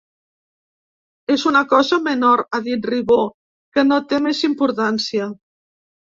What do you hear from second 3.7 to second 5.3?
que no té més importància.